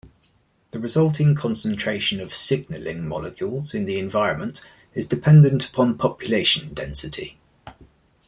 The 0.71 0.79
resulting 0.79 1.35
concentration 1.35 2.19
of 2.21 2.33
signaling 2.33 3.07
molecules 3.07 3.75
in 3.75 3.85
the 3.85 3.99
environment 3.99 4.67
is 4.95 5.07
dependent 5.07 5.69
upon 5.69 5.99
population 5.99 6.73
density. 6.73 7.37